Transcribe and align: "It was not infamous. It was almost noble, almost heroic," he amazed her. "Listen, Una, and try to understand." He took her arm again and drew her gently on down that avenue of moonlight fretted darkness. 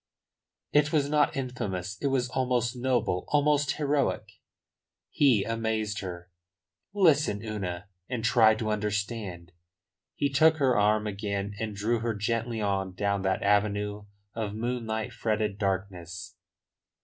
"It 0.71 0.91
was 0.91 1.07
not 1.07 1.37
infamous. 1.37 1.99
It 2.01 2.07
was 2.07 2.27
almost 2.31 2.75
noble, 2.75 3.25
almost 3.27 3.73
heroic," 3.73 4.39
he 5.11 5.43
amazed 5.43 5.99
her. 5.99 6.31
"Listen, 6.91 7.43
Una, 7.45 7.87
and 8.09 8.23
try 8.23 8.55
to 8.55 8.71
understand." 8.71 9.51
He 10.15 10.27
took 10.31 10.57
her 10.57 10.75
arm 10.75 11.05
again 11.05 11.53
and 11.59 11.75
drew 11.75 11.99
her 11.99 12.15
gently 12.15 12.59
on 12.59 12.95
down 12.95 13.21
that 13.21 13.43
avenue 13.43 14.05
of 14.33 14.55
moonlight 14.55 15.13
fretted 15.13 15.59
darkness. 15.59 16.35